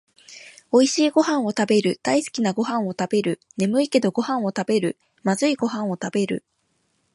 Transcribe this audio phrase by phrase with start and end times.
[0.71, 6.43] おいしいごはんをたべる、だいすきなごはんをたべる、ねむいけどごはんをたべる、まずいごはんをたべる